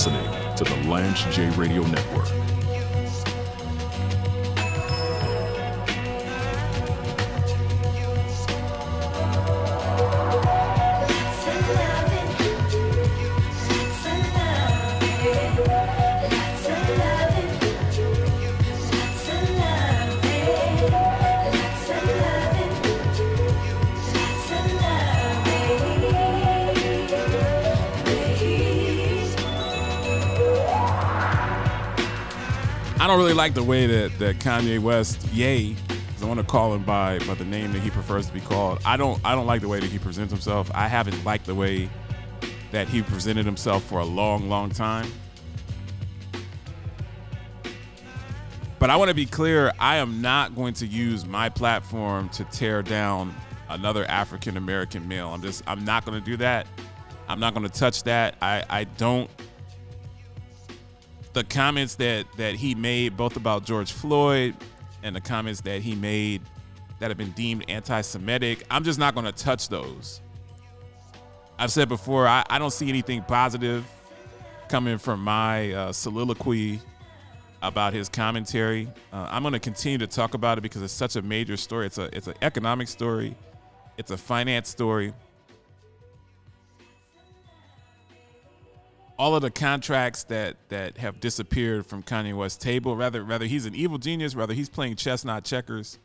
listening 0.00 0.56
to 0.56 0.64
the 0.64 0.88
Lance 0.88 1.24
J 1.24 1.50
Radio 1.50 1.82
Network. 1.88 2.59
Don't 33.10 33.18
really 33.18 33.34
like 33.34 33.54
the 33.54 33.64
way 33.64 33.88
that, 33.88 34.18
that 34.20 34.38
Kanye 34.38 34.78
West, 34.78 35.20
because 35.32 36.22
I 36.22 36.26
want 36.26 36.38
to 36.38 36.46
call 36.46 36.72
him 36.72 36.84
by 36.84 37.18
by 37.20 37.34
the 37.34 37.44
name 37.44 37.72
that 37.72 37.80
he 37.80 37.90
prefers 37.90 38.28
to 38.28 38.32
be 38.32 38.40
called. 38.40 38.78
I 38.84 38.96
don't 38.96 39.20
I 39.24 39.34
don't 39.34 39.46
like 39.46 39.62
the 39.62 39.68
way 39.68 39.80
that 39.80 39.90
he 39.90 39.98
presents 39.98 40.32
himself. 40.32 40.70
I 40.72 40.86
haven't 40.86 41.24
liked 41.24 41.46
the 41.46 41.54
way 41.56 41.90
that 42.70 42.86
he 42.86 43.02
presented 43.02 43.46
himself 43.46 43.82
for 43.82 43.98
a 43.98 44.04
long, 44.04 44.48
long 44.48 44.70
time. 44.70 45.10
But 48.78 48.90
I 48.90 48.96
want 48.96 49.08
to 49.08 49.14
be 49.14 49.26
clear, 49.26 49.72
I 49.80 49.96
am 49.96 50.22
not 50.22 50.54
going 50.54 50.74
to 50.74 50.86
use 50.86 51.26
my 51.26 51.48
platform 51.48 52.28
to 52.30 52.44
tear 52.44 52.80
down 52.80 53.34
another 53.68 54.04
African 54.04 54.56
American 54.56 55.08
male. 55.08 55.30
I'm 55.30 55.42
just 55.42 55.64
I'm 55.66 55.84
not 55.84 56.04
going 56.04 56.16
to 56.16 56.24
do 56.24 56.36
that. 56.36 56.68
I'm 57.28 57.40
not 57.40 57.54
going 57.54 57.68
to 57.68 57.76
touch 57.76 58.04
that. 58.04 58.36
I 58.40 58.64
I 58.70 58.84
don't 58.84 59.28
the 61.32 61.44
comments 61.44 61.94
that 61.96 62.26
that 62.36 62.54
he 62.54 62.74
made 62.74 63.16
both 63.16 63.36
about 63.36 63.64
George 63.64 63.92
Floyd 63.92 64.54
and 65.02 65.14
the 65.14 65.20
comments 65.20 65.60
that 65.62 65.82
he 65.82 65.94
made 65.94 66.42
that 66.98 67.10
have 67.10 67.16
been 67.16 67.30
deemed 67.32 67.64
anti-Semitic, 67.68 68.64
I'm 68.70 68.84
just 68.84 68.98
not 68.98 69.14
going 69.14 69.26
to 69.26 69.32
touch 69.32 69.68
those. 69.68 70.20
I've 71.58 71.72
said 71.72 71.88
before, 71.88 72.26
I, 72.26 72.44
I 72.48 72.58
don't 72.58 72.72
see 72.72 72.88
anything 72.88 73.22
positive 73.22 73.86
coming 74.68 74.98
from 74.98 75.22
my 75.22 75.72
uh, 75.72 75.92
soliloquy 75.92 76.80
about 77.62 77.92
his 77.92 78.08
commentary. 78.08 78.88
Uh, 79.12 79.28
I'm 79.30 79.42
going 79.42 79.52
to 79.52 79.60
continue 79.60 79.98
to 79.98 80.06
talk 80.06 80.34
about 80.34 80.58
it 80.58 80.60
because 80.62 80.82
it's 80.82 80.92
such 80.92 81.16
a 81.16 81.22
major 81.22 81.56
story. 81.56 81.86
It's 81.86 81.98
a 81.98 82.14
it's 82.16 82.26
an 82.26 82.34
economic 82.42 82.88
story, 82.88 83.36
it's 83.98 84.10
a 84.10 84.16
finance 84.16 84.68
story. 84.68 85.12
All 89.20 89.36
of 89.36 89.42
the 89.42 89.50
contracts 89.50 90.24
that 90.24 90.56
that 90.70 90.96
have 90.96 91.20
disappeared 91.20 91.84
from 91.84 92.02
Kanye 92.02 92.34
West's 92.34 92.56
table. 92.56 92.96
Rather, 92.96 93.22
rather 93.22 93.44
he's 93.44 93.66
an 93.66 93.74
evil 93.74 93.98
genius. 93.98 94.34
Rather, 94.34 94.54
he's 94.54 94.70
playing 94.70 94.96
chess, 94.96 95.26
not 95.26 95.44
checkers, 95.44 95.98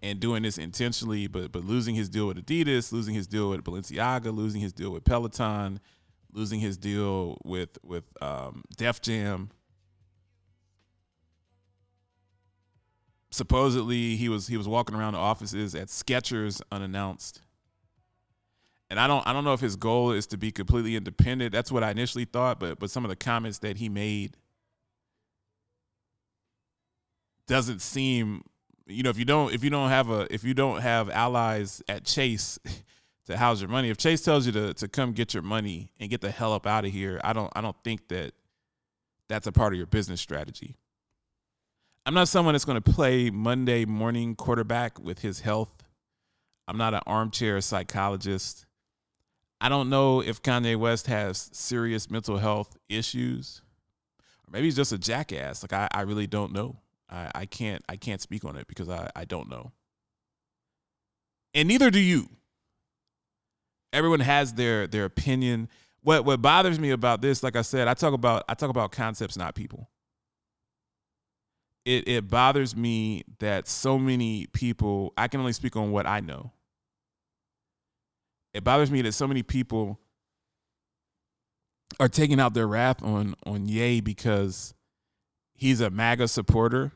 and 0.00 0.18
doing 0.18 0.42
this 0.42 0.56
intentionally. 0.56 1.26
But 1.26 1.52
but 1.52 1.62
losing 1.62 1.94
his 1.94 2.08
deal 2.08 2.26
with 2.26 2.38
Adidas, 2.38 2.90
losing 2.90 3.14
his 3.14 3.26
deal 3.26 3.50
with 3.50 3.62
Balenciaga, 3.62 4.34
losing 4.34 4.62
his 4.62 4.72
deal 4.72 4.90
with 4.90 5.04
Peloton, 5.04 5.78
losing 6.32 6.58
his 6.58 6.78
deal 6.78 7.36
with 7.44 7.76
with 7.84 8.04
um, 8.22 8.64
Def 8.78 9.02
Jam. 9.02 9.50
Supposedly, 13.30 14.16
he 14.16 14.30
was 14.30 14.46
he 14.46 14.56
was 14.56 14.66
walking 14.66 14.96
around 14.96 15.12
the 15.12 15.18
offices 15.18 15.74
at 15.74 15.88
Skechers 15.88 16.62
unannounced 16.72 17.42
and 18.92 19.00
I 19.00 19.06
don't 19.06 19.26
I 19.26 19.32
don't 19.32 19.42
know 19.42 19.54
if 19.54 19.60
his 19.60 19.74
goal 19.74 20.12
is 20.12 20.26
to 20.26 20.36
be 20.36 20.52
completely 20.52 20.96
independent. 20.96 21.50
That's 21.50 21.72
what 21.72 21.82
I 21.82 21.90
initially 21.90 22.26
thought, 22.26 22.60
but 22.60 22.78
but 22.78 22.90
some 22.90 23.06
of 23.06 23.08
the 23.08 23.16
comments 23.16 23.56
that 23.60 23.78
he 23.78 23.88
made 23.88 24.36
doesn't 27.48 27.80
seem 27.80 28.42
you 28.86 29.02
know 29.02 29.08
if 29.08 29.18
you 29.18 29.24
don't 29.24 29.54
if 29.54 29.64
you 29.64 29.70
don't 29.70 29.88
have 29.88 30.10
a 30.10 30.32
if 30.32 30.44
you 30.44 30.52
don't 30.52 30.82
have 30.82 31.08
allies 31.08 31.82
at 31.88 32.04
Chase 32.04 32.58
to 33.26 33.38
house 33.38 33.62
your 33.62 33.70
money, 33.70 33.88
if 33.88 33.96
Chase 33.96 34.20
tells 34.20 34.44
you 34.44 34.52
to 34.52 34.74
to 34.74 34.88
come 34.88 35.12
get 35.12 35.32
your 35.32 35.42
money 35.42 35.90
and 35.98 36.10
get 36.10 36.20
the 36.20 36.30
hell 36.30 36.52
up 36.52 36.66
out 36.66 36.84
of 36.84 36.92
here, 36.92 37.18
I 37.24 37.32
don't 37.32 37.50
I 37.56 37.62
don't 37.62 37.82
think 37.82 38.08
that 38.08 38.34
that's 39.30 39.46
a 39.46 39.52
part 39.52 39.72
of 39.72 39.78
your 39.78 39.86
business 39.86 40.20
strategy. 40.20 40.76
I'm 42.04 42.12
not 42.12 42.28
someone 42.28 42.52
that's 42.52 42.66
going 42.66 42.82
to 42.82 42.92
play 42.92 43.30
Monday 43.30 43.86
morning 43.86 44.34
quarterback 44.34 45.00
with 45.00 45.20
his 45.20 45.40
health. 45.40 45.82
I'm 46.68 46.76
not 46.76 46.92
an 46.92 47.00
armchair 47.06 47.58
psychologist. 47.62 48.66
I 49.62 49.68
don't 49.68 49.88
know 49.88 50.20
if 50.20 50.42
Kanye 50.42 50.76
West 50.76 51.06
has 51.06 51.48
serious 51.52 52.10
mental 52.10 52.38
health 52.38 52.76
issues, 52.88 53.62
or 54.44 54.50
maybe 54.50 54.64
he's 54.64 54.74
just 54.74 54.90
a 54.90 54.98
jackass. 54.98 55.62
Like 55.62 55.72
I, 55.72 55.88
I 55.96 56.00
really 56.00 56.26
don't 56.26 56.52
know. 56.52 56.80
I, 57.08 57.30
I 57.32 57.46
can't 57.46 57.80
I 57.88 57.94
can't 57.94 58.20
speak 58.20 58.44
on 58.44 58.56
it 58.56 58.66
because 58.66 58.88
I, 58.88 59.08
I 59.14 59.24
don't 59.24 59.48
know. 59.48 59.70
And 61.54 61.68
neither 61.68 61.92
do 61.92 62.00
you. 62.00 62.28
Everyone 63.92 64.18
has 64.18 64.54
their 64.54 64.88
their 64.88 65.04
opinion. 65.04 65.68
What 66.02 66.24
what 66.24 66.42
bothers 66.42 66.80
me 66.80 66.90
about 66.90 67.22
this, 67.22 67.44
like 67.44 67.54
I 67.54 67.62
said, 67.62 67.86
I 67.86 67.94
talk 67.94 68.14
about 68.14 68.42
I 68.48 68.54
talk 68.54 68.68
about 68.68 68.90
concepts, 68.90 69.36
not 69.36 69.54
people. 69.54 69.88
It 71.84 72.08
it 72.08 72.28
bothers 72.28 72.74
me 72.74 73.22
that 73.38 73.68
so 73.68 73.96
many 73.96 74.48
people 74.48 75.12
I 75.16 75.28
can 75.28 75.38
only 75.38 75.52
speak 75.52 75.76
on 75.76 75.92
what 75.92 76.04
I 76.04 76.18
know 76.18 76.50
it 78.54 78.64
bothers 78.64 78.90
me 78.90 79.02
that 79.02 79.12
so 79.12 79.26
many 79.26 79.42
people 79.42 79.98
are 82.00 82.08
taking 82.08 82.40
out 82.40 82.54
their 82.54 82.66
wrath 82.66 83.02
on 83.02 83.34
on 83.44 83.66
Ye 83.66 84.00
because 84.00 84.74
he's 85.54 85.80
a 85.80 85.90
MAGA 85.90 86.28
supporter 86.28 86.92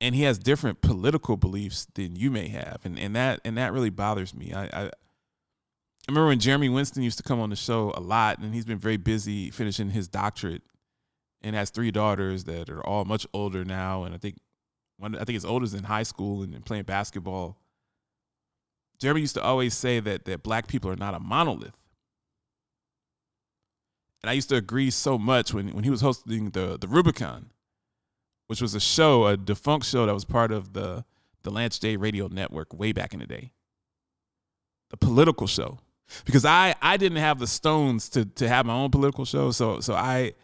and 0.00 0.14
he 0.14 0.22
has 0.22 0.38
different 0.38 0.82
political 0.82 1.36
beliefs 1.36 1.86
than 1.94 2.16
you 2.16 2.30
may 2.30 2.48
have. 2.48 2.80
And 2.84 2.98
and 2.98 3.16
that 3.16 3.40
and 3.44 3.56
that 3.56 3.72
really 3.72 3.90
bothers 3.90 4.34
me. 4.34 4.52
I, 4.52 4.64
I 4.64 4.90
I 6.06 6.12
remember 6.12 6.28
when 6.28 6.40
Jeremy 6.40 6.68
Winston 6.68 7.02
used 7.02 7.16
to 7.16 7.24
come 7.24 7.40
on 7.40 7.48
the 7.48 7.56
show 7.56 7.94
a 7.96 8.00
lot, 8.00 8.38
and 8.38 8.54
he's 8.54 8.66
been 8.66 8.78
very 8.78 8.98
busy 8.98 9.50
finishing 9.50 9.88
his 9.90 10.06
doctorate, 10.06 10.60
and 11.40 11.56
has 11.56 11.70
three 11.70 11.90
daughters 11.90 12.44
that 12.44 12.68
are 12.68 12.84
all 12.86 13.06
much 13.06 13.26
older 13.32 13.64
now, 13.64 14.04
and 14.04 14.14
I 14.14 14.18
think 14.18 14.36
one 14.98 15.14
I 15.14 15.24
think 15.24 15.34
his 15.34 15.46
oldest 15.46 15.74
in 15.74 15.84
high 15.84 16.02
school 16.02 16.42
and, 16.42 16.54
and 16.54 16.64
playing 16.64 16.84
basketball. 16.84 17.56
Jeremy 19.00 19.22
used 19.22 19.34
to 19.34 19.42
always 19.42 19.74
say 19.74 20.00
that 20.00 20.24
that 20.24 20.42
black 20.42 20.66
people 20.66 20.90
are 20.90 20.96
not 20.96 21.14
a 21.14 21.20
monolith. 21.20 21.76
And 24.22 24.30
I 24.30 24.32
used 24.32 24.48
to 24.48 24.56
agree 24.56 24.90
so 24.90 25.18
much 25.18 25.52
when, 25.52 25.74
when 25.74 25.84
he 25.84 25.90
was 25.90 26.00
hosting 26.00 26.50
the 26.50 26.78
the 26.80 26.88
Rubicon, 26.88 27.50
which 28.46 28.62
was 28.62 28.74
a 28.74 28.80
show, 28.80 29.26
a 29.26 29.36
defunct 29.36 29.86
show 29.86 30.06
that 30.06 30.14
was 30.14 30.24
part 30.24 30.50
of 30.50 30.72
the 30.72 31.04
the 31.42 31.50
Lance 31.50 31.78
J 31.78 31.96
Radio 31.96 32.28
Network 32.28 32.72
way 32.72 32.92
back 32.92 33.12
in 33.12 33.20
the 33.20 33.26
day. 33.26 33.52
The 34.90 34.96
political 34.96 35.46
show. 35.46 35.78
Because 36.24 36.44
I 36.44 36.74
I 36.80 36.96
didn't 36.96 37.18
have 37.18 37.38
the 37.38 37.46
stones 37.46 38.08
to 38.10 38.24
to 38.24 38.48
have 38.48 38.66
my 38.66 38.74
own 38.74 38.90
political 38.90 39.24
show. 39.24 39.50
So 39.50 39.80
so 39.80 39.94
I 39.94 40.34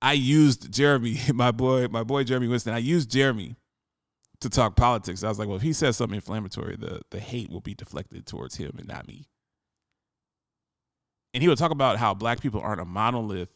I 0.00 0.12
used 0.14 0.72
Jeremy, 0.72 1.18
my 1.34 1.50
boy, 1.50 1.88
my 1.88 2.04
boy 2.04 2.24
Jeremy 2.24 2.48
Winston. 2.48 2.72
I 2.72 2.78
used 2.78 3.10
Jeremy 3.10 3.56
to 4.40 4.48
talk 4.48 4.76
politics. 4.76 5.24
I 5.24 5.28
was 5.28 5.38
like, 5.38 5.48
well, 5.48 5.56
if 5.56 5.62
he 5.62 5.72
says 5.72 5.96
something 5.96 6.16
inflammatory, 6.16 6.76
the 6.76 7.02
the 7.10 7.20
hate 7.20 7.50
will 7.50 7.60
be 7.60 7.74
deflected 7.74 8.26
towards 8.26 8.56
him 8.56 8.74
and 8.78 8.88
not 8.88 9.08
me. 9.08 9.26
And 11.34 11.42
he 11.42 11.48
would 11.48 11.58
talk 11.58 11.70
about 11.70 11.98
how 11.98 12.14
black 12.14 12.40
people 12.40 12.60
aren't 12.60 12.80
a 12.80 12.84
monolith 12.84 13.50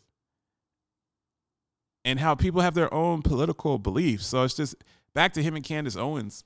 and 2.04 2.20
how 2.20 2.34
people 2.34 2.60
have 2.60 2.75
their 2.75 2.93
own 2.93 3.22
political 3.22 3.79
beliefs. 3.79 4.26
So 4.26 4.43
it's 4.43 4.55
just 4.55 4.75
back 5.14 5.32
to 5.34 5.43
him 5.43 5.56
and 5.56 5.64
Candace 5.64 5.96
Owens. 5.96 6.44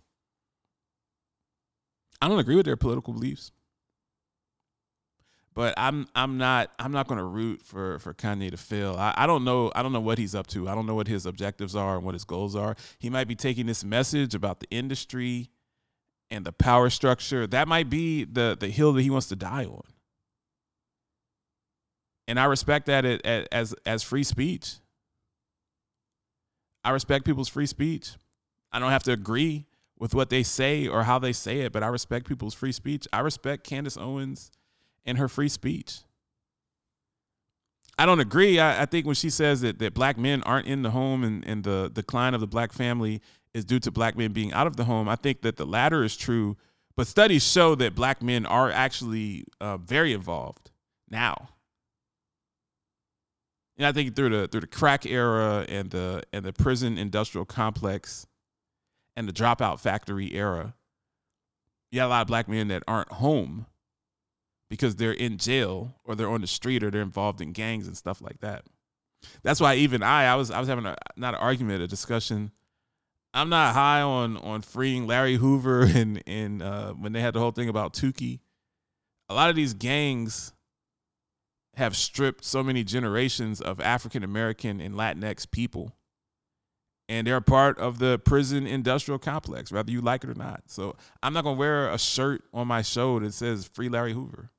I 2.20 2.28
don't 2.28 2.38
agree 2.38 2.56
with 2.56 2.66
their 2.66 2.76
political 2.76 3.12
beliefs. 3.12 3.52
But 5.56 5.72
I'm 5.78 6.06
I'm 6.14 6.36
not 6.36 6.70
I'm 6.78 6.92
not 6.92 7.08
gonna 7.08 7.24
root 7.24 7.62
for 7.62 7.98
for 7.98 8.12
Kanye 8.12 8.50
to 8.50 8.58
fail. 8.58 8.94
I, 8.98 9.14
I 9.16 9.26
don't 9.26 9.42
know 9.42 9.72
I 9.74 9.82
don't 9.82 9.94
know 9.94 10.02
what 10.02 10.18
he's 10.18 10.34
up 10.34 10.46
to. 10.48 10.68
I 10.68 10.74
don't 10.74 10.84
know 10.84 10.94
what 10.94 11.08
his 11.08 11.24
objectives 11.24 11.74
are 11.74 11.96
and 11.96 12.04
what 12.04 12.14
his 12.14 12.24
goals 12.24 12.54
are. 12.54 12.76
He 12.98 13.08
might 13.08 13.26
be 13.26 13.34
taking 13.34 13.64
this 13.64 13.82
message 13.82 14.34
about 14.34 14.60
the 14.60 14.66
industry 14.70 15.48
and 16.30 16.44
the 16.44 16.52
power 16.52 16.90
structure. 16.90 17.46
That 17.46 17.68
might 17.68 17.88
be 17.88 18.24
the 18.24 18.54
the 18.60 18.68
hill 18.68 18.92
that 18.92 19.02
he 19.02 19.08
wants 19.08 19.28
to 19.28 19.36
die 19.36 19.64
on. 19.64 19.80
And 22.28 22.38
I 22.38 22.44
respect 22.44 22.84
that 22.86 23.06
as 23.06 23.74
as 23.86 24.02
free 24.02 24.24
speech. 24.24 24.74
I 26.84 26.90
respect 26.90 27.24
people's 27.24 27.48
free 27.48 27.66
speech. 27.66 28.10
I 28.72 28.78
don't 28.78 28.90
have 28.90 29.04
to 29.04 29.12
agree 29.12 29.64
with 29.98 30.14
what 30.14 30.28
they 30.28 30.42
say 30.42 30.86
or 30.86 31.04
how 31.04 31.18
they 31.18 31.32
say 31.32 31.60
it, 31.60 31.72
but 31.72 31.82
I 31.82 31.86
respect 31.86 32.28
people's 32.28 32.52
free 32.52 32.72
speech. 32.72 33.08
I 33.10 33.20
respect 33.20 33.64
Candace 33.64 33.96
Owens 33.96 34.50
and 35.06 35.18
her 35.18 35.28
free 35.28 35.48
speech. 35.48 36.00
I 37.98 38.04
don't 38.04 38.20
agree. 38.20 38.58
I, 38.58 38.82
I, 38.82 38.86
think 38.86 39.06
when 39.06 39.14
she 39.14 39.30
says 39.30 39.62
that, 39.62 39.78
that 39.78 39.94
black 39.94 40.18
men 40.18 40.42
aren't 40.42 40.66
in 40.66 40.82
the 40.82 40.90
home 40.90 41.24
and, 41.24 41.46
and 41.46 41.64
the 41.64 41.90
decline 41.92 42.34
of 42.34 42.40
the 42.40 42.46
black 42.46 42.72
family 42.72 43.22
is 43.54 43.64
due 43.64 43.78
to 43.80 43.90
black 43.90 44.18
men 44.18 44.32
being 44.32 44.52
out 44.52 44.66
of 44.66 44.76
the 44.76 44.84
home, 44.84 45.08
I 45.08 45.16
think 45.16 45.40
that 45.42 45.56
the 45.56 45.64
latter 45.64 46.04
is 46.04 46.16
true. 46.16 46.58
But 46.94 47.06
studies 47.06 47.46
show 47.46 47.74
that 47.76 47.94
black 47.94 48.22
men 48.22 48.44
are 48.44 48.70
actually 48.70 49.44
uh, 49.60 49.78
very 49.78 50.12
involved 50.12 50.70
now. 51.10 51.50
And 53.78 53.86
I 53.86 53.92
think 53.92 54.16
through 54.16 54.30
the 54.30 54.48
through 54.48 54.62
the 54.62 54.66
crack 54.66 55.04
era 55.04 55.66
and 55.68 55.90
the 55.90 56.22
and 56.32 56.44
the 56.44 56.52
prison 56.52 56.96
industrial 56.96 57.44
complex 57.44 58.26
and 59.14 59.28
the 59.28 59.32
dropout 59.32 59.80
factory 59.80 60.34
era, 60.34 60.74
you 61.90 62.00
have 62.00 62.08
a 62.08 62.10
lot 62.10 62.22
of 62.22 62.28
black 62.28 62.48
men 62.48 62.68
that 62.68 62.82
aren't 62.88 63.12
home 63.12 63.66
because 64.68 64.96
they're 64.96 65.12
in 65.12 65.38
jail 65.38 65.94
or 66.04 66.14
they're 66.14 66.30
on 66.30 66.40
the 66.40 66.46
street 66.46 66.82
or 66.82 66.90
they're 66.90 67.02
involved 67.02 67.40
in 67.40 67.52
gangs 67.52 67.86
and 67.86 67.96
stuff 67.96 68.20
like 68.20 68.40
that. 68.40 68.64
That's 69.42 69.60
why 69.60 69.74
even 69.76 70.02
I, 70.02 70.26
I 70.26 70.34
was 70.34 70.50
I 70.50 70.60
was 70.60 70.68
having 70.68 70.86
a 70.86 70.96
not 71.16 71.34
an 71.34 71.40
argument, 71.40 71.82
a 71.82 71.86
discussion. 71.86 72.50
I'm 73.34 73.48
not 73.48 73.74
high 73.74 74.00
on 74.00 74.36
on 74.38 74.62
freeing 74.62 75.06
Larry 75.06 75.36
Hoover 75.36 75.82
and 75.94 76.22
and 76.26 76.62
uh, 76.62 76.92
when 76.92 77.12
they 77.12 77.20
had 77.20 77.34
the 77.34 77.40
whole 77.40 77.52
thing 77.52 77.68
about 77.68 77.94
Tookie. 77.94 78.40
A 79.28 79.34
lot 79.34 79.50
of 79.50 79.56
these 79.56 79.74
gangs 79.74 80.52
have 81.74 81.96
stripped 81.96 82.44
so 82.44 82.62
many 82.62 82.84
generations 82.84 83.60
of 83.60 83.80
African 83.80 84.24
American 84.24 84.80
and 84.80 84.94
Latinx 84.94 85.50
people. 85.50 85.92
And 87.08 87.26
they're 87.26 87.40
part 87.40 87.78
of 87.78 88.00
the 88.00 88.18
prison 88.18 88.66
industrial 88.66 89.20
complex, 89.20 89.70
whether 89.70 89.92
you 89.92 90.00
like 90.00 90.24
it 90.24 90.30
or 90.30 90.34
not. 90.34 90.62
So 90.66 90.96
I'm 91.22 91.32
not 91.32 91.44
gonna 91.44 91.56
wear 91.56 91.88
a 91.90 91.98
shirt 91.98 92.42
on 92.52 92.66
my 92.66 92.82
show 92.82 93.20
that 93.20 93.32
says 93.32 93.68
"Free 93.72 93.88
Larry 93.88 94.12
Hoover." 94.12 94.50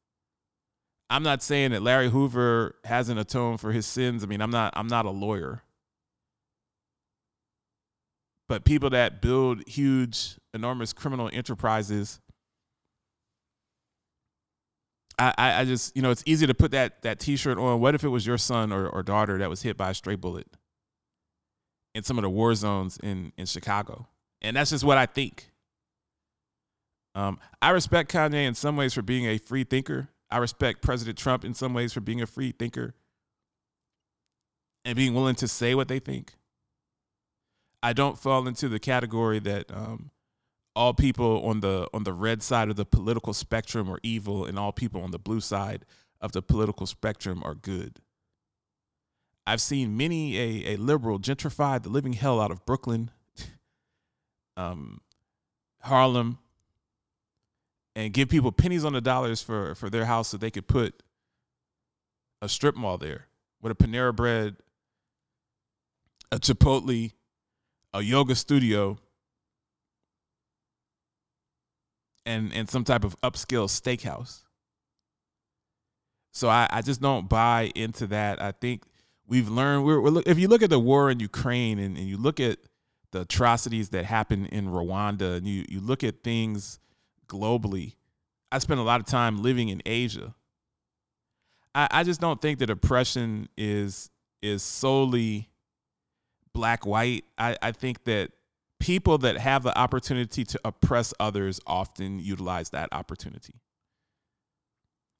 I'm 1.09 1.23
not 1.23 1.41
saying 1.41 1.71
that 1.71 1.81
Larry 1.81 2.09
Hoover 2.09 2.75
hasn't 2.83 3.19
atoned 3.19 3.61
for 3.61 3.71
his 3.71 3.85
sins. 3.85 4.23
I 4.23 4.27
mean, 4.27 4.41
I'm 4.41 4.51
not 4.51 4.73
I'm 4.75 4.87
not 4.87 5.05
a 5.05 5.09
lawyer. 5.09 5.63
But 8.49 8.63
people 8.63 8.89
that 8.91 9.21
build 9.21 9.67
huge, 9.67 10.37
enormous 10.53 10.93
criminal 10.93 11.29
enterprises, 11.33 12.21
I, 15.19 15.33
I, 15.37 15.61
I 15.61 15.65
just, 15.65 15.95
you 15.97 16.01
know, 16.01 16.11
it's 16.11 16.23
easy 16.25 16.47
to 16.47 16.53
put 16.53 16.71
that 16.71 17.01
that 17.01 17.19
t-shirt 17.19 17.57
on. 17.57 17.79
What 17.79 17.95
if 17.95 18.03
it 18.03 18.09
was 18.09 18.25
your 18.25 18.37
son 18.37 18.71
or, 18.71 18.87
or 18.87 19.03
daughter 19.03 19.37
that 19.37 19.49
was 19.49 19.61
hit 19.63 19.77
by 19.77 19.89
a 19.89 19.93
stray 19.93 20.15
bullet 20.15 20.47
in 21.95 22.03
some 22.03 22.17
of 22.17 22.21
the 22.21 22.29
war 22.29 22.53
zones 22.55 22.97
in, 23.01 23.33
in 23.37 23.45
Chicago? 23.45 24.07
And 24.41 24.55
that's 24.55 24.69
just 24.69 24.83
what 24.83 24.97
I 24.97 25.05
think. 25.05 25.51
Um, 27.15 27.39
I 27.61 27.71
respect 27.71 28.11
Kanye 28.11 28.45
in 28.45 28.53
some 28.53 28.77
ways 28.77 28.93
for 28.93 29.01
being 29.01 29.25
a 29.25 29.37
free 29.39 29.63
thinker 29.63 30.09
I 30.29 30.37
respect 30.37 30.81
President 30.81 31.17
Trump 31.17 31.45
in 31.45 31.53
some 31.53 31.73
ways 31.73 31.93
for 31.93 32.01
being 32.01 32.21
a 32.21 32.27
free 32.27 32.51
thinker 32.51 32.95
and 34.83 34.95
being 34.95 35.13
willing 35.13 35.35
to 35.35 35.47
say 35.47 35.75
what 35.75 35.87
they 35.87 35.99
think. 35.99 36.33
I 37.81 37.93
don't 37.93 38.17
fall 38.17 38.47
into 38.47 38.67
the 38.67 38.79
category 38.79 39.39
that 39.39 39.71
um, 39.71 40.11
all 40.75 40.93
people 40.93 41.45
on 41.45 41.61
the 41.61 41.87
on 41.93 42.03
the 42.03 42.13
red 42.13 42.41
side 42.43 42.69
of 42.69 42.75
the 42.75 42.85
political 42.85 43.33
spectrum 43.33 43.89
are 43.89 43.99
evil 44.03 44.45
and 44.45 44.59
all 44.59 44.71
people 44.71 45.01
on 45.01 45.11
the 45.11 45.19
blue 45.19 45.39
side 45.39 45.85
of 46.19 46.31
the 46.31 46.41
political 46.41 46.85
spectrum 46.85 47.41
are 47.45 47.55
good. 47.55 47.99
I've 49.45 49.61
seen 49.61 49.95
many 49.95 50.37
a, 50.37 50.73
a 50.73 50.75
liberal 50.77 51.19
gentrify 51.19 51.81
the 51.81 51.89
living 51.89 52.13
hell 52.13 52.41
out 52.41 52.51
of 52.51 52.65
Brooklyn, 52.65 53.11
um, 54.57 55.01
Harlem, 55.81 56.39
and 57.97 58.13
give 58.13 58.29
people 58.29 58.51
pennies 58.51 58.85
on 58.85 58.93
the 58.93 59.01
dollars 59.01 59.41
for 59.41 59.73
for 59.73 59.89
their 59.89 60.05
house 60.05 60.27
so 60.27 60.37
they 60.37 60.51
could 60.51 60.67
put 60.67 61.01
a 62.43 62.47
strip 62.47 62.75
mall 62.75 62.99
there 62.99 63.25
with 63.59 63.71
a 63.71 63.75
Panera 63.75 64.15
Bread, 64.15 64.55
a 66.31 66.37
Chipotle, 66.37 67.11
a 67.95 68.01
yoga 68.03 68.35
studio, 68.35 68.99
and 72.23 72.53
and 72.53 72.69
some 72.69 72.83
type 72.83 73.03
of 73.03 73.19
upscale 73.21 73.67
steakhouse. 73.67 74.43
So 76.33 76.49
I, 76.49 76.67
I 76.69 76.83
just 76.83 77.01
don't 77.01 77.27
buy 77.27 77.71
into 77.73 78.05
that. 78.07 78.39
I 78.39 78.51
think 78.51 78.83
we've 79.25 79.49
learned 79.49 79.85
we're, 79.85 79.99
we're 79.99 80.21
if 80.27 80.37
you 80.37 80.47
look 80.47 80.61
at 80.61 80.69
the 80.69 80.77
war 80.77 81.09
in 81.09 81.19
Ukraine 81.19 81.79
and, 81.79 81.97
and 81.97 82.07
you 82.07 82.17
look 82.17 82.39
at 82.39 82.59
the 83.11 83.21
atrocities 83.21 83.89
that 83.89 84.05
happen 84.05 84.45
in 84.45 84.67
Rwanda 84.67 85.37
and 85.37 85.47
you 85.47 85.65
you 85.67 85.79
look 85.79 86.03
at 86.03 86.21
things 86.23 86.77
globally. 87.27 87.95
I 88.51 88.59
spent 88.59 88.79
a 88.79 88.83
lot 88.83 88.99
of 88.99 89.05
time 89.05 89.41
living 89.41 89.69
in 89.69 89.81
Asia. 89.85 90.35
I, 91.75 91.87
I 91.91 92.03
just 92.03 92.21
don't 92.21 92.41
think 92.41 92.59
that 92.59 92.69
oppression 92.69 93.49
is 93.57 94.09
is 94.41 94.63
solely 94.63 95.49
black 96.53 96.85
white. 96.85 97.25
I, 97.37 97.57
I 97.61 97.71
think 97.71 98.03
that 98.05 98.31
people 98.79 99.17
that 99.19 99.37
have 99.37 99.63
the 99.63 99.77
opportunity 99.77 100.43
to 100.45 100.59
oppress 100.63 101.13
others 101.19 101.59
often 101.65 102.19
utilize 102.19 102.69
that 102.71 102.89
opportunity. 102.91 103.55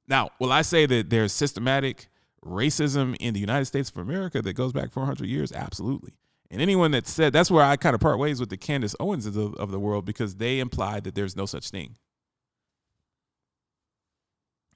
Now, 0.08 0.30
will 0.40 0.52
I 0.52 0.62
say 0.62 0.86
that 0.86 1.10
there's 1.10 1.34
systematic 1.34 2.08
racism 2.46 3.16
in 3.20 3.34
the 3.34 3.40
United 3.40 3.66
States 3.66 3.90
of 3.90 3.98
America 3.98 4.42
that 4.42 4.54
goes 4.54 4.72
back 4.72 4.92
400 4.92 5.28
years? 5.28 5.52
Absolutely. 5.52 6.14
And 6.50 6.62
anyone 6.62 6.92
that 6.92 7.08
said 7.08 7.34
that's 7.34 7.52
where 7.52 7.64
I 7.64 7.76
kind 7.76 7.94
of 7.94 8.00
part 8.00 8.20
ways 8.20 8.40
with 8.40 8.50
the 8.50 8.58
Candace 8.58 8.96
Owens 9.00 9.26
of, 9.26 9.56
of 9.56 9.72
the 9.72 9.80
world 9.80 10.06
because 10.06 10.36
they 10.36 10.60
implied 10.60 11.04
that 11.04 11.16
there's 11.16 11.36
no 11.36 11.46
such 11.46 11.70
thing. 11.70 11.96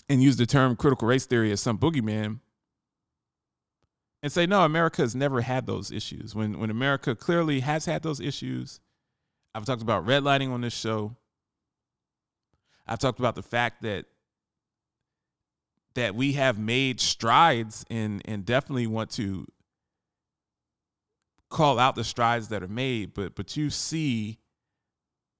And 0.10 0.22
use 0.22 0.36
the 0.36 0.46
term 0.46 0.76
critical 0.76 1.08
race 1.08 1.26
theory 1.26 1.52
as 1.52 1.62
some 1.62 1.78
boogeyman 1.78 2.40
and 4.22 4.32
say, 4.32 4.46
no, 4.46 4.64
America 4.64 5.02
has 5.02 5.16
never 5.16 5.42
had 5.42 5.66
those 5.66 5.92
issues. 5.92 6.36
When 6.36 6.60
when 6.60 6.70
America 6.70 7.16
clearly 7.16 7.62
has 7.62 7.86
had 7.86 8.04
those 8.04 8.20
issues, 8.20 8.80
I've 9.56 9.66
talked 9.66 9.82
about 9.82 10.06
redlining 10.06 10.52
on 10.52 10.62
this 10.62 10.74
show. 10.74 11.16
I've 12.86 13.00
talked 13.00 13.20
about 13.20 13.36
the 13.36 13.44
fact 13.44 13.82
that 13.84 14.06
that 15.94 16.16
we 16.16 16.34
have 16.34 16.60
made 16.60 17.00
strides 17.00 17.86
and 17.90 18.22
and 18.26 18.46
definitely 18.46 18.88
want 18.88 19.12
to 19.12 19.48
call 21.51 21.77
out 21.77 21.95
the 21.95 22.03
strides 22.03 22.48
that 22.48 22.63
are 22.63 22.68
made, 22.68 23.13
but 23.13 23.36
but 23.36 23.56
you 23.56 23.69
see 23.69 24.39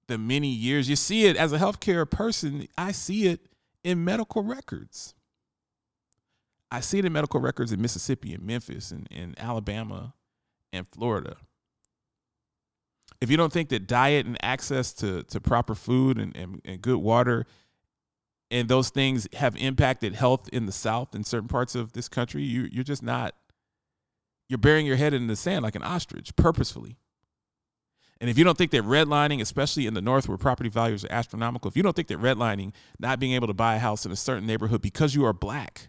the 0.08 0.18
many 0.18 0.50
years. 0.50 0.90
You 0.90 0.96
see 0.96 1.26
it 1.26 1.38
as 1.38 1.54
a 1.54 1.58
healthcare 1.58 2.10
person. 2.10 2.68
I 2.78 2.92
see 2.92 3.28
it 3.28 3.48
in 3.84 4.04
medical 4.04 4.44
records. 4.44 5.16
I 6.72 6.80
see 6.80 7.00
it 7.00 7.06
in 7.06 7.14
medical 7.14 7.40
records 7.40 7.72
in 7.72 7.82
Mississippi 7.82 8.34
and 8.34 8.44
Memphis 8.44 8.92
and 8.92 9.08
in 9.12 9.36
Alabama 9.38 10.14
and 10.72 10.88
Florida. 10.88 11.36
If 13.20 13.30
you 13.30 13.38
don't 13.38 13.52
think 13.52 13.70
that 13.70 13.88
diet 13.88 14.26
and 14.26 14.38
access 14.44 14.94
to, 14.94 15.24
to 15.24 15.40
proper 15.40 15.76
food 15.76 16.18
and, 16.18 16.36
and, 16.36 16.62
and 16.64 16.82
good 16.82 16.98
water 16.98 17.46
and 18.50 18.68
those 18.68 18.90
things 18.90 19.28
have 19.34 19.56
impacted 19.56 20.14
health 20.14 20.50
in 20.52 20.66
the 20.66 20.72
South 20.72 21.14
in 21.14 21.24
certain 21.24 21.48
parts 21.48 21.76
of 21.76 21.94
this 21.94 22.10
country, 22.10 22.44
you, 22.44 22.68
you're 22.72 22.84
just 22.84 23.04
not 23.04 23.36
you're 24.52 24.58
burying 24.58 24.86
your 24.86 24.98
head 24.98 25.14
in 25.14 25.28
the 25.28 25.36
sand 25.36 25.64
like 25.64 25.76
an 25.76 25.82
ostrich 25.82 26.36
purposefully. 26.36 26.98
And 28.20 28.30
if 28.30 28.38
you 28.38 28.44
don't 28.44 28.58
think 28.58 28.70
that 28.72 28.84
redlining, 28.84 29.42
especially 29.42 29.88
in 29.88 29.96
the 29.96 30.02
North 30.02 30.28
where 30.28 30.38
property 30.38 30.70
values 30.70 31.06
are 31.06 31.12
astronomical, 31.12 31.70
if 31.70 31.78
you 31.78 31.82
don't 31.82 31.96
think 31.96 32.10
that 32.10 32.20
redlining, 32.20 32.74
not 33.00 33.20
being 33.20 33.32
able 33.32 33.48
to 33.48 33.54
buy 33.54 33.76
a 33.76 33.80
house 33.80 34.06
in 34.06 34.12
a 34.12 34.16
certain 34.16 34.46
neighborhood 34.46 34.82
because 34.82 35.16
you 35.16 35.26
are 35.26 35.34
black, 35.34 35.88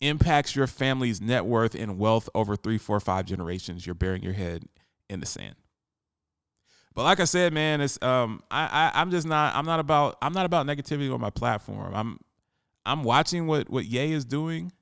impacts 0.00 0.56
your 0.56 0.66
family's 0.66 1.20
net 1.20 1.46
worth 1.46 1.74
and 1.74 1.98
wealth 1.98 2.28
over 2.34 2.56
three, 2.56 2.78
four, 2.78 2.98
five 3.00 3.24
generations, 3.26 3.86
you're 3.86 3.94
burying 3.94 4.22
your 4.22 4.32
head 4.32 4.64
in 5.08 5.20
the 5.20 5.26
sand. 5.26 5.54
But 6.94 7.04
like 7.04 7.20
I 7.20 7.24
said, 7.24 7.52
man, 7.52 7.80
it's 7.80 8.02
um 8.02 8.42
I, 8.50 8.90
I 8.94 9.00
I'm 9.00 9.12
just 9.12 9.26
not 9.26 9.54
I'm 9.54 9.64
not 9.64 9.78
about 9.78 10.18
I'm 10.20 10.32
not 10.32 10.44
about 10.44 10.66
negativity 10.66 11.14
on 11.14 11.20
my 11.20 11.30
platform. 11.30 11.94
I'm 11.94 12.18
I'm 12.84 13.04
watching 13.04 13.46
what 13.46 13.70
what 13.70 13.84
Ye 13.84 14.12
is 14.12 14.24
doing 14.24 14.72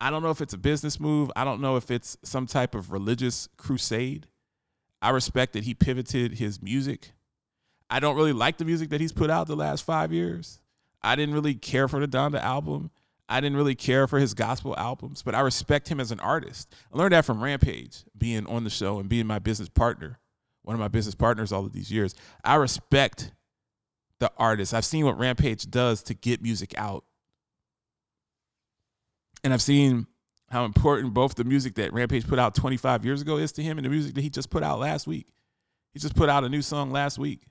I 0.00 0.10
don't 0.10 0.22
know 0.22 0.30
if 0.30 0.40
it's 0.40 0.54
a 0.54 0.58
business 0.58 1.00
move. 1.00 1.30
I 1.36 1.44
don't 1.44 1.60
know 1.60 1.76
if 1.76 1.90
it's 1.90 2.16
some 2.22 2.46
type 2.46 2.74
of 2.74 2.92
religious 2.92 3.48
crusade. 3.56 4.26
I 5.00 5.10
respect 5.10 5.52
that 5.54 5.64
he 5.64 5.74
pivoted 5.74 6.34
his 6.34 6.62
music. 6.62 7.12
I 7.88 8.00
don't 8.00 8.16
really 8.16 8.32
like 8.32 8.58
the 8.58 8.64
music 8.64 8.90
that 8.90 9.00
he's 9.00 9.12
put 9.12 9.30
out 9.30 9.46
the 9.46 9.56
last 9.56 9.84
five 9.84 10.12
years. 10.12 10.60
I 11.02 11.16
didn't 11.16 11.34
really 11.34 11.54
care 11.54 11.88
for 11.88 12.00
the 12.00 12.08
Donda 12.08 12.40
album. 12.40 12.90
I 13.28 13.40
didn't 13.40 13.56
really 13.56 13.74
care 13.74 14.06
for 14.06 14.18
his 14.18 14.34
gospel 14.34 14.74
albums, 14.76 15.22
but 15.22 15.34
I 15.34 15.40
respect 15.40 15.88
him 15.88 16.00
as 16.00 16.10
an 16.12 16.20
artist. 16.20 16.72
I 16.92 16.98
learned 16.98 17.12
that 17.12 17.24
from 17.24 17.42
Rampage, 17.42 18.04
being 18.16 18.46
on 18.46 18.64
the 18.64 18.70
show 18.70 18.98
and 18.98 19.08
being 19.08 19.26
my 19.26 19.38
business 19.38 19.68
partner, 19.68 20.18
one 20.62 20.74
of 20.74 20.80
my 20.80 20.88
business 20.88 21.14
partners 21.14 21.52
all 21.52 21.64
of 21.64 21.72
these 21.72 21.90
years. 21.90 22.14
I 22.44 22.56
respect 22.56 23.32
the 24.20 24.30
artist. 24.36 24.74
I've 24.74 24.84
seen 24.84 25.04
what 25.04 25.18
Rampage 25.18 25.70
does 25.70 26.02
to 26.04 26.14
get 26.14 26.42
music 26.42 26.74
out 26.76 27.04
and 29.44 29.52
I've 29.52 29.62
seen 29.62 30.06
how 30.50 30.64
important 30.64 31.12
both 31.14 31.34
the 31.34 31.44
music 31.44 31.74
that 31.74 31.92
Rampage 31.92 32.26
put 32.26 32.38
out 32.38 32.54
25 32.54 33.04
years 33.04 33.20
ago 33.20 33.36
is 33.36 33.52
to 33.52 33.62
him 33.62 33.78
and 33.78 33.84
the 33.84 33.88
music 33.90 34.14
that 34.14 34.20
he 34.20 34.30
just 34.30 34.50
put 34.50 34.62
out 34.62 34.78
last 34.78 35.06
week. 35.06 35.26
He 35.92 36.00
just 36.00 36.14
put 36.14 36.28
out 36.28 36.44
a 36.44 36.48
new 36.48 36.62
song 36.62 36.90
last 36.90 37.18
week. 37.18 37.42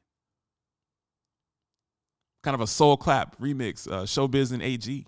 Kind 2.44 2.56
of 2.56 2.62
a 2.62 2.68
soul 2.68 2.96
clap 2.96 3.38
remix, 3.40 3.92
uh, 3.92 4.04
Showbiz 4.04 4.54
and 4.54 4.62
AG. 4.62 5.06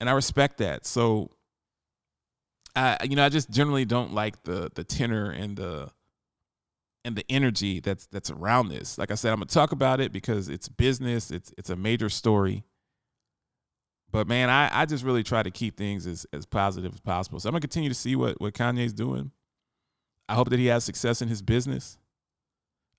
And 0.00 0.10
I 0.10 0.12
respect 0.12 0.58
that. 0.58 0.84
So 0.84 1.30
I 2.76 2.98
you 3.04 3.16
know, 3.16 3.24
I 3.24 3.28
just 3.28 3.50
generally 3.50 3.84
don't 3.84 4.12
like 4.12 4.42
the 4.44 4.70
the 4.74 4.84
tenor 4.84 5.30
and 5.30 5.56
the 5.56 5.90
and 7.04 7.16
the 7.16 7.24
energy 7.28 7.80
that's 7.80 8.06
that's 8.06 8.30
around 8.30 8.68
this. 8.68 8.98
Like 8.98 9.10
I 9.10 9.14
said, 9.14 9.32
I'm 9.32 9.38
gonna 9.38 9.46
talk 9.46 9.72
about 9.72 10.00
it 10.00 10.12
because 10.12 10.48
it's 10.48 10.68
business, 10.68 11.30
it's 11.30 11.52
it's 11.56 11.70
a 11.70 11.76
major 11.76 12.08
story 12.08 12.64
But 14.10 14.26
man, 14.26 14.48
I, 14.48 14.70
I 14.72 14.86
just 14.86 15.04
really 15.04 15.22
try 15.22 15.42
to 15.42 15.50
keep 15.50 15.76
things 15.76 16.06
as, 16.06 16.26
as 16.32 16.46
positive 16.46 16.94
as 16.94 17.00
possible. 17.00 17.40
So 17.40 17.48
I'm 17.48 17.52
gonna 17.52 17.60
continue 17.60 17.88
to 17.88 17.94
see 17.94 18.16
what, 18.16 18.40
what 18.40 18.54
Kanye's 18.54 18.92
doing. 18.92 19.32
I 20.28 20.34
hope 20.34 20.50
that 20.50 20.58
he 20.58 20.66
has 20.66 20.84
success 20.84 21.22
in 21.22 21.28
his 21.28 21.42
business. 21.42 21.98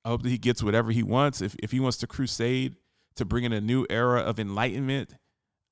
I 0.06 0.10
hope 0.10 0.24
that 0.24 0.30
he 0.30 0.38
gets 0.38 0.64
whatever 0.64 0.92
he 0.92 1.04
wants. 1.04 1.42
If 1.42 1.56
if 1.62 1.72
he 1.72 1.80
wants 1.80 1.98
to 1.98 2.08
crusade 2.08 2.76
to 3.16 3.26
bring 3.26 3.44
in 3.44 3.54
a 3.54 3.62
new 3.62 3.86
era 3.90 4.22
of 4.22 4.40
enlightenment, 4.40 5.16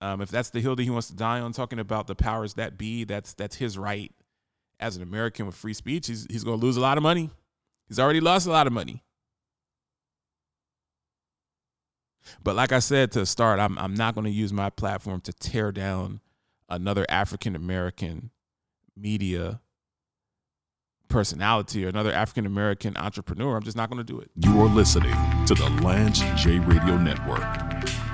um, 0.02 0.22
if 0.22 0.30
that's 0.30 0.50
the 0.50 0.60
hill 0.60 0.76
that 0.76 0.84
he 0.84 0.90
wants 0.90 1.08
to 1.08 1.16
die 1.16 1.40
on, 1.40 1.54
talking 1.54 1.80
about 1.80 2.08
the 2.08 2.16
powers 2.16 2.56
that 2.56 2.78
be, 2.78 3.04
that's 3.04 3.34
that's 3.34 3.56
his 3.56 3.78
right 3.78 4.12
as 4.80 4.96
an 4.96 5.04
American 5.04 5.46
with 5.46 5.56
free 5.56 5.74
speech. 5.74 6.08
He's 6.08 6.28
he's 6.30 6.44
gonna 6.44 6.58
lose 6.58 6.78
a 6.78 6.82
lot 6.82 6.98
of 6.98 7.04
money. 7.04 7.30
He's 7.88 8.00
already 8.00 8.20
lost 8.20 8.48
a 8.48 8.52
lot 8.52 8.68
of 8.68 8.74
money. 8.74 9.04
But 12.44 12.56
like 12.56 12.72
I 12.72 12.80
said 12.80 13.12
to 13.14 13.26
start, 13.26 13.60
I'm 13.60 13.78
I'm 13.78 13.94
not 13.94 14.16
going 14.16 14.26
to 14.26 14.32
use 14.32 14.54
my 14.54 14.70
platform 14.70 15.22
to 15.22 15.34
tear 15.34 15.72
down 15.72 16.22
another 16.70 17.06
African 17.10 17.56
American 17.56 18.32
media 18.96 19.62
personality 21.08 21.86
or 21.86 21.90
another 21.90 22.12
African 22.12 22.46
American 22.46 22.98
entrepreneur. 22.98 23.56
I'm 23.56 23.64
just 23.64 23.78
not 23.78 23.90
going 23.90 24.04
to 24.04 24.14
do 24.14 24.20
it. 24.20 24.30
You 24.36 24.60
are 24.62 24.68
listening 24.68 25.16
to 25.46 25.54
the 25.54 25.70
Lance 25.82 26.20
J 26.36 26.60
Radio 26.60 26.98
Network. 26.98 28.07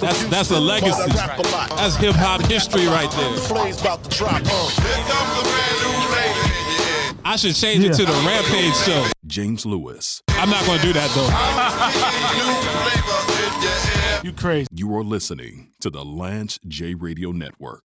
That's 0.00 0.24
that's 0.26 0.50
a 0.50 0.60
legacy. 0.60 1.10
That's 1.12 1.96
hip 1.96 2.14
hop 2.14 2.42
history 2.42 2.86
right 2.88 3.10
there. 3.12 3.32
I 7.24 7.36
should 7.36 7.54
change 7.54 7.84
it 7.84 7.94
to 7.94 8.04
the 8.04 8.12
Rampage 8.26 8.74
show. 8.84 9.06
James 9.26 9.64
Lewis. 9.64 10.22
I'm 10.28 10.50
not 10.50 10.66
going 10.66 10.78
to 10.78 10.86
do 10.86 10.92
that 10.92 11.08
though. 14.22 14.28
you 14.28 14.34
crazy. 14.34 14.68
You 14.74 14.94
are 14.94 15.02
listening 15.02 15.72
to 15.80 15.88
the 15.88 16.04
Lance 16.04 16.58
J 16.68 16.94
Radio 16.94 17.32
Network. 17.32 17.82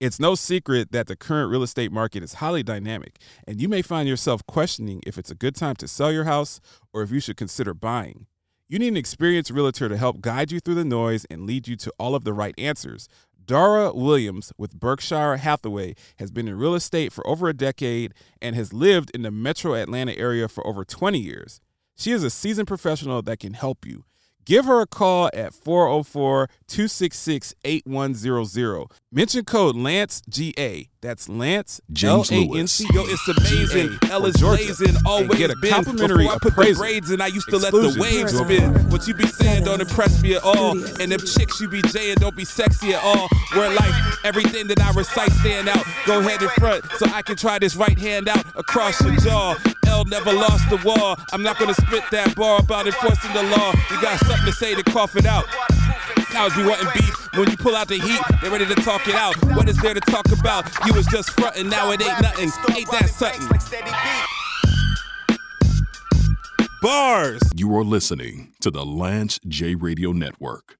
It's 0.00 0.18
no 0.18 0.34
secret 0.34 0.92
that 0.92 1.08
the 1.08 1.14
current 1.14 1.50
real 1.50 1.62
estate 1.62 1.92
market 1.92 2.22
is 2.22 2.34
highly 2.34 2.62
dynamic, 2.62 3.20
and 3.46 3.60
you 3.60 3.68
may 3.68 3.82
find 3.82 4.08
yourself 4.08 4.40
questioning 4.46 5.02
if 5.06 5.18
it's 5.18 5.30
a 5.30 5.34
good 5.34 5.54
time 5.54 5.76
to 5.76 5.86
sell 5.86 6.10
your 6.10 6.24
house 6.24 6.58
or 6.94 7.02
if 7.02 7.10
you 7.10 7.20
should 7.20 7.36
consider 7.36 7.74
buying. 7.74 8.24
You 8.66 8.78
need 8.78 8.88
an 8.88 8.96
experienced 8.96 9.50
realtor 9.50 9.90
to 9.90 9.98
help 9.98 10.22
guide 10.22 10.52
you 10.52 10.58
through 10.58 10.76
the 10.76 10.86
noise 10.86 11.26
and 11.26 11.44
lead 11.44 11.68
you 11.68 11.76
to 11.76 11.92
all 11.98 12.14
of 12.14 12.24
the 12.24 12.32
right 12.32 12.54
answers. 12.56 13.10
Dara 13.44 13.92
Williams 13.92 14.54
with 14.56 14.80
Berkshire 14.80 15.36
Hathaway 15.36 15.94
has 16.18 16.30
been 16.30 16.48
in 16.48 16.56
real 16.56 16.74
estate 16.74 17.12
for 17.12 17.26
over 17.26 17.50
a 17.50 17.52
decade 17.52 18.14
and 18.40 18.56
has 18.56 18.72
lived 18.72 19.10
in 19.12 19.20
the 19.20 19.30
metro 19.30 19.74
Atlanta 19.74 20.16
area 20.16 20.48
for 20.48 20.66
over 20.66 20.82
20 20.82 21.18
years. 21.18 21.60
She 21.94 22.12
is 22.12 22.24
a 22.24 22.30
seasoned 22.30 22.68
professional 22.68 23.20
that 23.20 23.40
can 23.40 23.52
help 23.52 23.84
you. 23.84 24.04
Give 24.44 24.64
her 24.64 24.80
a 24.80 24.86
call 24.86 25.30
at 25.34 25.54
404 25.54 26.48
266 26.66 27.54
8100. 27.64 28.86
Mention 29.12 29.44
code 29.44 29.76
Lance 29.76 30.22
GA. 30.28 30.88
That's 31.02 31.28
Lance 31.28 31.80
James 31.92 32.30
L-A-N-C. 32.30 32.86
Yo, 32.92 33.02
it's 33.06 33.26
amazing. 33.28 33.98
L 34.10 34.26
is 34.26 34.36
blazing. 34.36 34.94
Always 35.06 35.38
get 35.38 35.50
a 35.50 35.54
complimentary 35.68 36.24
Before 36.24 36.34
I 36.34 36.38
put 36.38 36.52
appraisal. 36.52 36.74
the 36.74 36.78
braids 36.78 37.10
in, 37.10 37.20
I 37.20 37.26
used 37.28 37.48
to 37.48 37.56
Exclusion. 37.56 37.88
let 37.88 37.94
the 37.94 38.00
waves 38.00 38.38
spin. 38.38 38.90
What 38.90 39.06
you 39.08 39.14
be 39.14 39.26
saying 39.26 39.64
don't 39.64 39.80
impress 39.80 40.22
me 40.22 40.34
at 40.34 40.42
all. 40.42 40.72
And 41.00 41.12
if 41.12 41.24
chicks 41.34 41.60
you 41.60 41.68
be 41.68 41.80
jaying 41.82 42.16
don't 42.16 42.36
be 42.36 42.44
sexy 42.44 42.92
at 42.94 43.02
all. 43.02 43.28
Where 43.54 43.70
life, 43.74 44.18
everything 44.24 44.66
that 44.68 44.80
I 44.80 44.92
recite 44.92 45.32
stand 45.32 45.68
out. 45.68 45.84
Go 46.06 46.20
ahead 46.20 46.42
in 46.42 46.48
front 46.50 46.84
so 46.98 47.06
I 47.12 47.22
can 47.22 47.36
try 47.36 47.58
this 47.58 47.76
right 47.76 47.98
hand 47.98 48.28
out 48.28 48.44
across 48.56 49.00
your 49.02 49.16
jaw. 49.16 49.56
L 50.00 50.06
never 50.06 50.32
lost 50.32 50.70
the 50.70 50.80
war. 50.82 51.14
I'm 51.30 51.42
not 51.42 51.58
gonna 51.58 51.74
spit 51.74 52.04
that 52.10 52.34
bar 52.34 52.60
about 52.60 52.86
enforcing 52.86 53.32
the 53.34 53.42
law. 53.42 53.72
You 53.90 54.00
got 54.00 54.18
something 54.20 54.46
to 54.46 54.52
say 54.52 54.74
to 54.74 54.82
cough 54.82 55.14
it 55.14 55.26
out. 55.26 55.44
Cows 56.32 56.56
be 56.56 56.64
wanting 56.64 56.88
beef. 56.94 57.14
When 57.34 57.50
you 57.50 57.56
pull 57.58 57.76
out 57.76 57.88
the 57.88 57.98
heat, 57.98 58.20
they 58.40 58.48
ready 58.48 58.64
to 58.64 58.74
talk 58.76 59.06
it 59.08 59.14
out. 59.14 59.36
What 59.54 59.68
is 59.68 59.76
there 59.76 59.92
to 59.92 60.00
talk 60.00 60.26
about? 60.32 60.64
You 60.86 60.94
was 60.94 61.06
just 61.06 61.30
frontin', 61.32 61.68
now 61.68 61.90
it 61.92 62.00
ain't 62.00 62.22
nothing. 62.22 62.50
Ain't 62.74 62.90
that 62.92 63.10
something? 63.10 63.46
Bars. 66.80 67.42
You 67.54 67.76
are 67.76 67.84
listening 67.84 68.54
to 68.60 68.70
the 68.70 68.86
Lance 68.86 69.38
J 69.46 69.74
Radio 69.74 70.12
Network. 70.12 70.79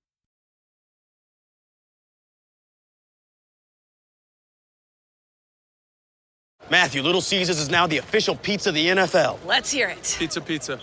Matthew, 6.71 7.03
Little 7.03 7.21
Caesars 7.21 7.59
is 7.59 7.69
now 7.69 7.89
the 7.89 7.99
official 7.99 8.37
pizza 8.37 8.69
of 8.69 8.77
the 8.77 8.87
NFL. 8.87 9.45
Let's 9.45 9.73
hear 9.73 9.89
it. 9.89 10.15
Pizza, 10.17 10.41
pizza. 10.41 10.79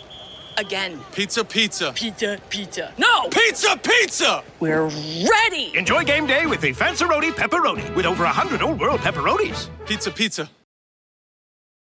Again. 0.58 1.00
Pizza, 1.14 1.46
pizza. 1.46 1.94
Pizza, 1.94 2.38
pizza. 2.50 2.94
No! 2.98 3.30
Pizza, 3.30 3.78
pizza! 3.78 4.44
We're 4.60 4.88
ready! 4.88 5.72
Enjoy 5.78 6.04
game 6.04 6.28
day 6.28 6.46
with 6.46 6.60
the 6.60 6.74
Fanceroni 6.74 7.32
Pepperoni 7.32 7.96
with 7.96 8.06
over 8.06 8.26
100 8.26 8.62
old 8.62 8.82
world 8.82 9.00
pepperonis. 9.00 9.70
Pizza, 9.86 10.12
pizza. 10.12 10.50